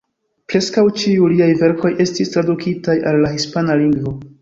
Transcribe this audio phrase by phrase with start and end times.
[0.53, 4.21] Preskaŭ ĉiuj liaj verkoj estis tradukitaj al la hispana lingvo.